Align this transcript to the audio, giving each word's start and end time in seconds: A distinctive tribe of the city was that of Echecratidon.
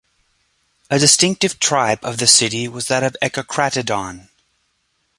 A 0.89 0.97
distinctive 0.97 1.59
tribe 1.59 1.99
of 2.01 2.17
the 2.17 2.25
city 2.25 2.67
was 2.67 2.87
that 2.87 3.03
of 3.03 3.15
Echecratidon. 3.21 4.29